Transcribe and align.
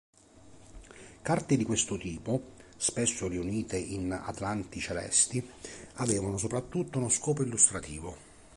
Carte 1.21 1.55
di 1.57 1.63
questo 1.63 1.95
tipo, 1.95 2.53
spesso 2.75 3.27
riunite 3.27 3.77
in 3.77 4.11
atlanti 4.11 4.79
celesti, 4.79 5.47
avevano 5.97 6.39
soprattutto 6.39 6.97
uno 6.97 7.09
scopo 7.09 7.43
illustrativo. 7.43 8.17